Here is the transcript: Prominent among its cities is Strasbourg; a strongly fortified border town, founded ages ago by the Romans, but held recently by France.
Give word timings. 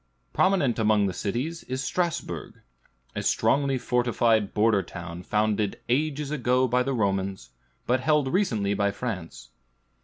Prominent 0.33 0.79
among 0.79 1.07
its 1.07 1.19
cities 1.19 1.61
is 1.65 1.83
Strasbourg; 1.83 2.59
a 3.15 3.21
strongly 3.21 3.77
fortified 3.77 4.51
border 4.51 4.81
town, 4.81 5.21
founded 5.21 5.79
ages 5.89 6.31
ago 6.31 6.67
by 6.67 6.81
the 6.81 6.91
Romans, 6.95 7.51
but 7.85 7.99
held 7.99 8.27
recently 8.33 8.73
by 8.73 8.89
France. 8.89 9.49